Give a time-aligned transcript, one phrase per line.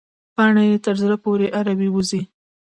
[0.35, 2.21] باڼه يې تر زړه پورې اورې وزي.